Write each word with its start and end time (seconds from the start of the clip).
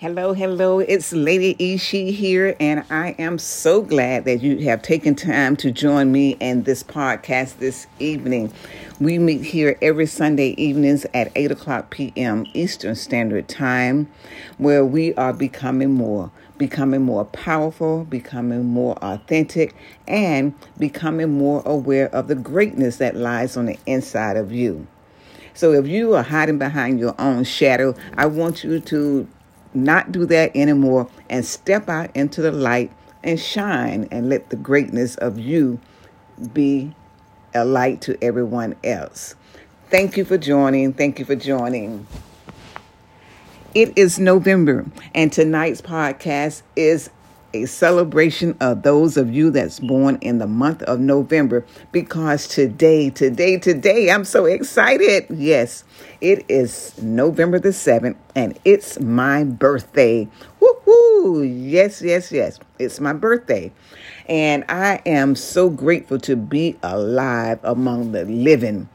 Hello, 0.00 0.32
hello. 0.32 0.78
It's 0.78 1.12
Lady 1.12 1.56
Ishi 1.58 2.12
here, 2.12 2.54
and 2.60 2.84
I 2.88 3.16
am 3.18 3.36
so 3.36 3.82
glad 3.82 4.26
that 4.26 4.40
you 4.42 4.58
have 4.58 4.80
taken 4.80 5.16
time 5.16 5.56
to 5.56 5.72
join 5.72 6.12
me 6.12 6.36
in 6.38 6.62
this 6.62 6.84
podcast 6.84 7.58
this 7.58 7.88
evening. 7.98 8.52
We 9.00 9.18
meet 9.18 9.42
here 9.42 9.76
every 9.82 10.06
Sunday 10.06 10.50
evenings 10.50 11.04
at 11.14 11.32
8 11.34 11.50
o'clock 11.50 11.90
p.m. 11.90 12.46
Eastern 12.54 12.94
Standard 12.94 13.48
Time, 13.48 14.08
where 14.58 14.84
we 14.84 15.14
are 15.14 15.32
becoming 15.32 15.94
more, 15.94 16.30
becoming 16.58 17.02
more 17.02 17.24
powerful, 17.24 18.04
becoming 18.04 18.66
more 18.66 18.96
authentic, 19.02 19.74
and 20.06 20.54
becoming 20.78 21.36
more 21.36 21.60
aware 21.66 22.08
of 22.14 22.28
the 22.28 22.36
greatness 22.36 22.98
that 22.98 23.16
lies 23.16 23.56
on 23.56 23.66
the 23.66 23.78
inside 23.84 24.36
of 24.36 24.52
you. 24.52 24.86
So 25.54 25.72
if 25.72 25.88
you 25.88 26.14
are 26.14 26.22
hiding 26.22 26.58
behind 26.58 27.00
your 27.00 27.16
own 27.18 27.42
shadow, 27.42 27.96
I 28.16 28.26
want 28.26 28.62
you 28.62 28.78
to 28.78 29.26
not 29.74 30.12
do 30.12 30.26
that 30.26 30.54
anymore 30.54 31.08
and 31.28 31.44
step 31.44 31.88
out 31.88 32.14
into 32.14 32.42
the 32.42 32.52
light 32.52 32.92
and 33.22 33.38
shine 33.38 34.08
and 34.10 34.28
let 34.28 34.50
the 34.50 34.56
greatness 34.56 35.16
of 35.16 35.38
you 35.38 35.80
be 36.52 36.94
a 37.54 37.64
light 37.64 38.00
to 38.02 38.16
everyone 38.22 38.74
else. 38.84 39.34
Thank 39.90 40.16
you 40.16 40.24
for 40.24 40.38
joining. 40.38 40.92
Thank 40.92 41.18
you 41.18 41.24
for 41.24 41.34
joining. 41.34 42.06
It 43.74 43.96
is 43.96 44.18
November, 44.18 44.86
and 45.14 45.32
tonight's 45.32 45.82
podcast 45.82 46.62
is 46.74 47.10
a 47.54 47.66
celebration 47.66 48.56
of 48.60 48.82
those 48.82 49.16
of 49.16 49.32
you 49.32 49.50
that's 49.50 49.80
born 49.80 50.18
in 50.20 50.38
the 50.38 50.46
month 50.46 50.82
of 50.82 51.00
November 51.00 51.64
because 51.92 52.46
today, 52.46 53.10
today, 53.10 53.58
today, 53.58 54.10
I'm 54.10 54.24
so 54.24 54.44
excited. 54.44 55.26
Yes, 55.30 55.84
it 56.20 56.44
is 56.48 57.00
November 57.00 57.58
the 57.58 57.70
7th 57.70 58.16
and 58.34 58.58
it's 58.64 59.00
my 59.00 59.44
birthday. 59.44 60.28
Woohoo! 60.60 61.70
Yes, 61.70 62.02
yes, 62.02 62.30
yes. 62.30 62.58
It's 62.78 63.00
my 63.00 63.12
birthday. 63.12 63.72
And 64.28 64.64
I 64.68 65.00
am 65.06 65.34
so 65.34 65.70
grateful 65.70 66.18
to 66.20 66.36
be 66.36 66.76
alive 66.82 67.60
among 67.62 68.12
the 68.12 68.24
living. 68.24 68.88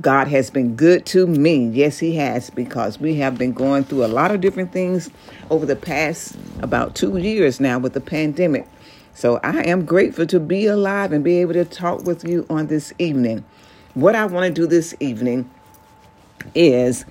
God 0.00 0.28
has 0.28 0.48
been 0.48 0.76
good 0.76 1.06
to 1.06 1.26
me. 1.26 1.68
Yes, 1.70 1.98
He 1.98 2.14
has, 2.16 2.50
because 2.50 3.00
we 3.00 3.16
have 3.16 3.36
been 3.36 3.52
going 3.52 3.82
through 3.82 4.04
a 4.04 4.06
lot 4.06 4.30
of 4.30 4.40
different 4.40 4.72
things 4.72 5.10
over 5.50 5.66
the 5.66 5.74
past 5.74 6.36
about 6.60 6.94
two 6.94 7.16
years 7.16 7.58
now 7.58 7.78
with 7.78 7.94
the 7.94 8.00
pandemic. 8.00 8.68
So 9.14 9.40
I 9.42 9.62
am 9.62 9.84
grateful 9.84 10.26
to 10.26 10.38
be 10.38 10.66
alive 10.66 11.12
and 11.12 11.24
be 11.24 11.38
able 11.38 11.54
to 11.54 11.64
talk 11.64 12.04
with 12.04 12.24
you 12.24 12.46
on 12.48 12.68
this 12.68 12.92
evening. 13.00 13.44
What 13.94 14.14
I 14.14 14.26
want 14.26 14.46
to 14.46 14.52
do 14.52 14.68
this 14.68 14.94
evening 15.00 15.50
is 16.54 17.04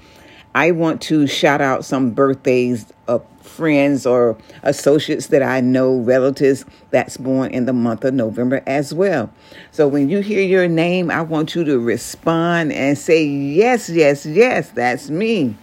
I 0.57 0.71
want 0.71 1.03
to 1.03 1.27
shout 1.27 1.61
out 1.61 1.85
some 1.85 2.09
birthdays 2.09 2.91
of 3.07 3.23
friends 3.41 4.07
or 4.07 4.35
associates 4.63 5.27
that 5.27 5.43
I 5.43 5.61
know, 5.61 5.99
relatives 5.99 6.65
that's 6.89 7.15
born 7.15 7.51
in 7.51 7.67
the 7.67 7.73
month 7.73 8.03
of 8.03 8.15
November 8.15 8.63
as 8.65 8.91
well. 8.91 9.31
So 9.69 9.87
when 9.87 10.09
you 10.09 10.21
hear 10.21 10.41
your 10.41 10.67
name, 10.67 11.11
I 11.11 11.21
want 11.21 11.53
you 11.53 11.63
to 11.63 11.77
respond 11.77 12.73
and 12.73 12.97
say, 12.97 13.23
Yes, 13.23 13.87
yes, 13.87 14.25
yes, 14.25 14.71
that's 14.71 15.11
me. 15.11 15.55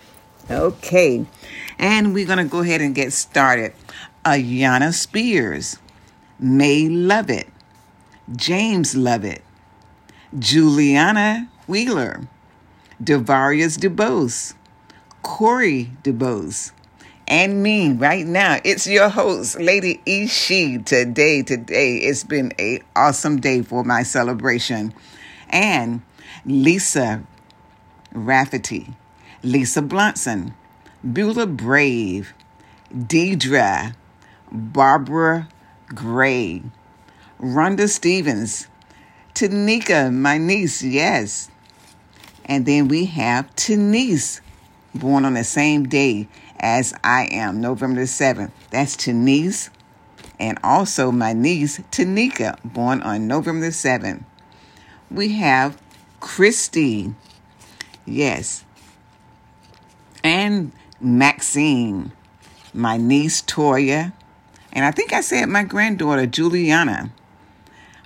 Okay. 0.49 1.27
And 1.77 2.15
we're 2.15 2.27
going 2.27 2.39
to 2.39 2.45
go 2.45 2.61
ahead 2.61 2.81
and 2.81 2.95
get 2.95 3.13
started. 3.13 3.73
Ayana 4.25 4.95
Spears, 4.95 5.77
May 6.39 6.89
Lovett, 6.89 7.49
James 8.37 8.95
Lovett, 8.95 9.43
Juliana 10.39 11.51
Wheeler, 11.67 12.29
Devarius 13.03 13.77
DeBose, 13.77 14.55
Corey 15.25 15.91
DuBose 16.03 16.71
and 17.27 17.63
me 17.63 17.91
right 17.93 18.27
now. 18.27 18.61
It's 18.63 18.87
your 18.87 19.09
host, 19.09 19.59
Lady 19.59 20.01
Ishi. 20.05 20.79
Today, 20.79 21.43
today, 21.43 21.97
it's 21.97 22.23
been 22.23 22.53
a 22.59 22.81
awesome 22.95 23.41
day 23.41 23.63
for 23.63 23.83
my 23.83 24.03
celebration. 24.03 24.93
And 25.49 26.03
Lisa 26.45 27.25
Rafferty, 28.13 28.95
Lisa 29.43 29.81
Blunson, 29.81 30.55
Beulah 31.03 31.47
Brave, 31.47 32.35
Deidre, 32.95 33.97
Barbara 34.53 35.49
Gray, 35.89 36.63
Rhonda 37.41 37.89
Stevens, 37.89 38.69
Tanika, 39.35 40.13
my 40.13 40.37
niece, 40.37 40.83
yes. 40.83 41.51
And 42.45 42.67
then 42.67 42.89
we 42.89 43.07
have 43.07 43.53
Tanise, 43.57 44.43
born 44.95 45.25
on 45.25 45.35
the 45.35 45.45
same 45.45 45.89
day 45.89 46.29
as 46.59 46.95
I 47.03 47.29
am, 47.31 47.61
November 47.61 48.01
the 48.01 48.07
7th. 48.07 48.51
That's 48.71 48.97
Tanise. 48.97 49.71
And 50.39 50.59
also 50.65 51.11
my 51.13 51.33
niece, 51.33 51.79
Tanika, 51.91 52.59
born 52.65 53.03
on 53.03 53.27
November 53.27 53.67
the 53.67 53.73
7th. 53.73 54.25
We 55.11 55.35
have 55.35 55.81
Christy. 56.21 57.15
Yes. 58.07 58.65
And 60.23 60.73
Maxine. 61.01 62.13
My 62.73 62.97
niece, 62.97 63.43
Toya. 63.43 64.13
And 64.73 64.85
I 64.85 64.91
think 64.91 65.13
I 65.13 65.21
said 65.21 65.49
my 65.49 65.63
granddaughter, 65.63 66.27
Juliana. 66.27 67.13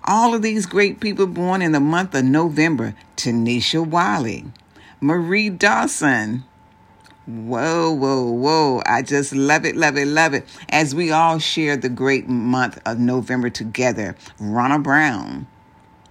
All 0.04 0.34
of 0.34 0.42
these 0.42 0.66
great 0.66 1.00
people 1.00 1.26
born 1.26 1.62
in 1.62 1.72
the 1.72 1.80
month 1.80 2.14
of 2.14 2.24
November 2.24 2.94
Tanisha 3.16 3.86
Wiley, 3.86 4.46
Marie 5.00 5.50
Dawson. 5.50 6.44
Whoa, 7.28 7.90
whoa, 7.90 8.22
whoa. 8.22 8.82
I 8.86 9.02
just 9.02 9.34
love 9.34 9.66
it, 9.66 9.76
love 9.76 9.98
it, 9.98 10.06
love 10.06 10.32
it. 10.32 10.46
As 10.70 10.94
we 10.94 11.10
all 11.10 11.38
share 11.38 11.76
the 11.76 11.90
great 11.90 12.26
month 12.26 12.80
of 12.86 12.98
November 12.98 13.50
together. 13.50 14.16
Ronna 14.40 14.82
Brown. 14.82 15.46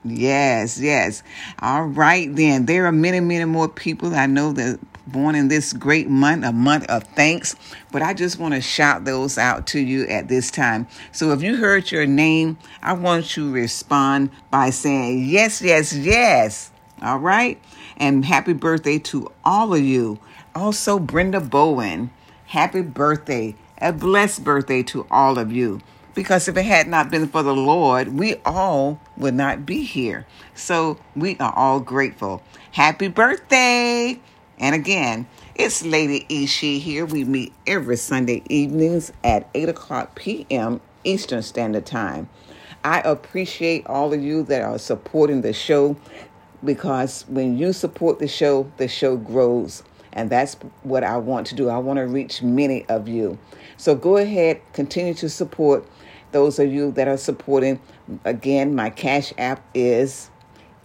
Yes, 0.05 0.79
yes. 0.79 1.23
All 1.57 1.85
right, 1.85 2.33
then. 2.35 2.67
There 2.67 2.85
are 2.85 2.91
many, 2.91 3.19
many 3.19 3.45
more 3.45 3.67
people 3.67 4.13
I 4.13 4.27
know 4.27 4.53
that 4.53 4.79
born 5.07 5.33
in 5.33 5.47
this 5.47 5.73
great 5.73 6.07
month, 6.07 6.45
a 6.45 6.51
month 6.51 6.85
of 6.85 7.01
thanks. 7.15 7.55
But 7.91 8.03
I 8.03 8.13
just 8.13 8.37
want 8.37 8.53
to 8.53 8.61
shout 8.61 9.03
those 9.03 9.39
out 9.39 9.65
to 9.67 9.79
you 9.79 10.05
at 10.05 10.27
this 10.27 10.51
time. 10.51 10.87
So 11.11 11.31
if 11.31 11.41
you 11.41 11.55
heard 11.55 11.89
your 11.89 12.05
name, 12.05 12.59
I 12.83 12.93
want 12.93 13.35
you 13.35 13.47
to 13.47 13.51
respond 13.51 14.29
by 14.51 14.69
saying, 14.69 15.25
Yes, 15.25 15.63
yes, 15.63 15.95
yes. 15.95 16.71
All 17.01 17.17
right. 17.17 17.59
And 17.97 18.23
happy 18.23 18.53
birthday 18.53 18.99
to 18.99 19.31
all 19.43 19.73
of 19.73 19.81
you. 19.81 20.19
Also, 20.57 20.97
Brenda 20.97 21.39
Bowen, 21.39 22.09
happy 22.47 22.81
birthday. 22.81 23.53
A 23.77 23.93
blessed 23.93 24.43
birthday 24.43 24.81
to 24.81 25.05
all 25.11 25.37
of 25.37 25.51
you. 25.51 25.81
Because 26.15 26.47
if 26.47 26.57
it 26.57 26.65
had 26.65 26.87
not 26.87 27.11
been 27.11 27.27
for 27.27 27.43
the 27.43 27.53
Lord, 27.53 28.17
we 28.17 28.37
all 28.43 28.99
would 29.17 29.35
not 29.35 29.67
be 29.67 29.83
here. 29.83 30.25
So 30.55 30.97
we 31.15 31.37
are 31.37 31.53
all 31.55 31.79
grateful. 31.79 32.41
Happy 32.71 33.07
birthday! 33.07 34.19
And 34.57 34.73
again, 34.73 35.27
it's 35.53 35.85
Lady 35.85 36.25
Ishi 36.27 36.79
here. 36.79 37.05
We 37.05 37.23
meet 37.23 37.53
every 37.67 37.95
Sunday 37.95 38.41
evenings 38.49 39.13
at 39.23 39.47
8 39.53 39.69
o'clock 39.69 40.15
p.m. 40.15 40.81
Eastern 41.03 41.43
Standard 41.43 41.85
Time. 41.85 42.29
I 42.83 43.01
appreciate 43.01 43.85
all 43.85 44.11
of 44.11 44.23
you 44.23 44.41
that 44.45 44.63
are 44.63 44.79
supporting 44.79 45.41
the 45.41 45.53
show 45.53 45.97
because 46.63 47.25
when 47.27 47.59
you 47.59 47.73
support 47.73 48.17
the 48.17 48.27
show, 48.27 48.71
the 48.77 48.87
show 48.87 49.17
grows. 49.17 49.83
And 50.17 50.31
that's 50.31 50.55
what 50.81 51.03
I 51.03 51.17
want 51.17 51.45
to 51.47 51.55
do. 51.55 51.69
I 51.69 51.77
want 51.77 51.97
to 51.97 52.07
reach 52.07 52.41
many 52.41 52.85
of 52.89 53.07
you. 53.07 53.37
So 53.77 53.93
go 53.93 54.17
ahead, 54.17 54.59
continue 54.73 55.13
to 55.13 55.29
support 55.29 55.87
those 56.31 56.57
of 56.57 56.73
you 56.73 56.91
that 56.93 57.07
are 57.07 57.17
supporting. 57.17 57.79
Again, 58.25 58.73
my 58.75 58.89
Cash 58.89 59.31
App 59.37 59.63
is 59.75 60.31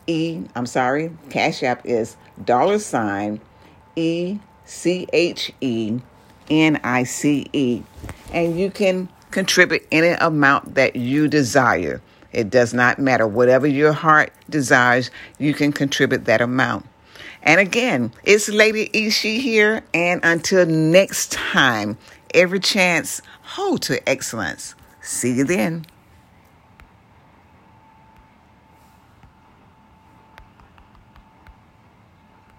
E, 0.06 0.42
I'm 0.54 0.66
sorry, 0.66 1.10
Cash 1.30 1.62
App 1.62 1.86
is 1.86 2.16
dollar 2.44 2.78
sign 2.78 3.40
E 3.96 4.38
C 4.66 5.06
H 5.14 5.50
E 5.62 5.98
N 6.50 6.78
I 6.84 7.04
C 7.04 7.48
E. 7.54 7.82
And 8.32 8.60
you 8.60 8.70
can 8.70 9.08
contribute 9.30 9.86
any 9.90 10.10
amount 10.10 10.74
that 10.74 10.94
you 10.94 11.26
desire. 11.26 12.02
It 12.32 12.50
does 12.50 12.74
not 12.74 12.98
matter. 12.98 13.26
Whatever 13.26 13.66
your 13.66 13.92
heart 13.92 14.32
desires, 14.50 15.10
you 15.38 15.54
can 15.54 15.72
contribute 15.72 16.26
that 16.26 16.42
amount. 16.42 16.86
And 17.42 17.60
again, 17.60 18.12
it's 18.24 18.48
Lady 18.48 18.88
Ishi 18.92 19.40
here. 19.40 19.82
And 19.92 20.20
until 20.22 20.66
next 20.66 21.32
time, 21.32 21.98
every 22.34 22.60
chance, 22.60 23.20
hold 23.42 23.82
to 23.82 24.08
excellence. 24.08 24.74
See 25.00 25.32
you 25.32 25.44
then. 25.44 25.86